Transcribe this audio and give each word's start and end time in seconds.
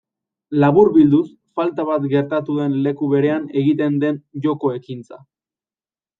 Laburbilduz, 0.61 1.19
falta 1.59 1.85
bat 1.89 2.07
gertatu 2.13 2.57
den 2.61 2.79
leku 2.87 3.11
berean 3.13 3.47
egiten 3.63 4.01
den 4.07 4.19
joko-ekintza. 4.49 5.23